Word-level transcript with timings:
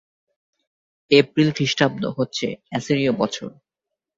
April 1.11 1.49
খ্রিস্টাব্দ, 1.55 2.03
হচ্ছে 2.17 2.47
অ্যাসিরীয় 2.69 3.11
বছর। 3.11 3.49